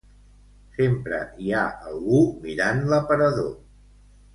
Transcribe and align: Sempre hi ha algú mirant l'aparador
Sempre 0.77 1.19
hi 1.45 1.55
ha 1.59 1.67
algú 1.93 2.25
mirant 2.49 2.85
l'aparador 2.93 3.57